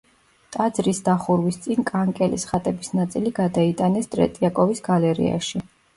ტაძრის 0.53 1.01
დახურვის 1.09 1.59
წინ 1.65 1.85
კანკელის 1.91 2.45
ხატების 2.53 2.91
ნაწილი 3.01 3.35
გადაიტანეს 3.41 4.11
ტრეტიაკოვის 4.17 4.83
გალერეაში. 4.89 5.63